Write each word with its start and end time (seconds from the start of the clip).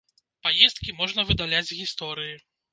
Паездкі 0.47 0.95
можна 1.03 1.27
выдаляць 1.29 1.63
з 1.71 1.79
гісторыі. 1.85 2.35